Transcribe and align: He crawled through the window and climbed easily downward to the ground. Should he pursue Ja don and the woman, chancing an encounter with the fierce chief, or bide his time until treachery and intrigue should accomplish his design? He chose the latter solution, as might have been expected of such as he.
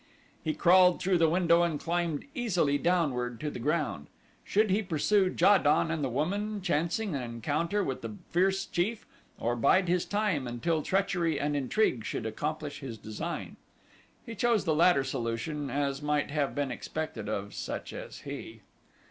He 0.43 0.55
crawled 0.55 0.99
through 0.99 1.19
the 1.19 1.29
window 1.29 1.61
and 1.61 1.79
climbed 1.79 2.25
easily 2.33 2.79
downward 2.79 3.39
to 3.39 3.51
the 3.51 3.59
ground. 3.59 4.07
Should 4.43 4.71
he 4.71 4.81
pursue 4.81 5.31
Ja 5.39 5.59
don 5.59 5.91
and 5.91 6.03
the 6.03 6.09
woman, 6.09 6.59
chancing 6.63 7.13
an 7.13 7.21
encounter 7.21 7.83
with 7.83 8.01
the 8.01 8.15
fierce 8.31 8.65
chief, 8.65 9.05
or 9.37 9.55
bide 9.55 9.87
his 9.87 10.03
time 10.05 10.47
until 10.47 10.81
treachery 10.81 11.39
and 11.39 11.55
intrigue 11.55 12.03
should 12.03 12.25
accomplish 12.25 12.79
his 12.79 12.97
design? 12.97 13.57
He 14.25 14.33
chose 14.33 14.65
the 14.65 14.73
latter 14.73 15.03
solution, 15.03 15.69
as 15.69 16.01
might 16.01 16.31
have 16.31 16.55
been 16.55 16.71
expected 16.71 17.29
of 17.29 17.53
such 17.53 17.93
as 17.93 18.21
he. 18.21 18.61